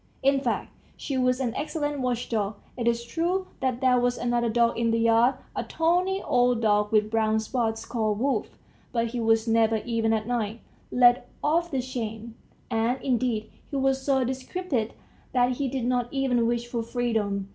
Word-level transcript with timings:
In 0.29 0.39
fact, 0.39 0.71
she 0.97 1.15
was 1.15 1.39
an 1.39 1.53
excellent 1.55 1.99
watch 1.99 2.27
dog. 2.27 2.55
It 2.75 2.87
is 2.87 3.03
true 3.03 3.45
that 3.59 3.81
there 3.81 3.99
was 3.99 4.17
another 4.17 4.49
dog 4.49 4.75
in 4.75 4.89
the 4.89 4.97
yard, 4.97 5.35
a 5.55 5.63
tawny 5.63 6.23
old 6.23 6.59
dog 6.63 6.91
with 6.91 7.11
brown 7.11 7.39
spots, 7.39 7.85
called 7.85 8.17
Wolf, 8.17 8.57
but 8.91 9.09
he 9.09 9.19
was 9.19 9.47
never, 9.47 9.77
even 9.85 10.11
at 10.11 10.25
night, 10.25 10.61
let 10.91 11.29
off 11.43 11.69
the 11.69 11.81
chain; 11.83 12.33
and, 12.71 12.99
indeed, 13.03 13.51
he 13.69 13.75
was 13.75 14.01
so 14.01 14.23
decrepit 14.23 14.93
that 15.33 15.57
he 15.57 15.67
did 15.67 15.85
not 15.85 16.07
even 16.11 16.47
wish 16.47 16.65
for 16.65 16.81
freedom. 16.81 17.49